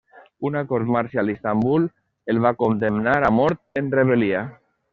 Una 0.49 0.61
cort 0.69 0.87
marcial 0.95 1.29
a 1.29 1.31
Istanbul 1.35 1.85
el 2.35 2.41
va 2.47 2.55
condemnar 2.63 3.17
a 3.29 3.31
mort 3.41 3.63
en 3.83 3.93
rebel·lia. 4.01 4.43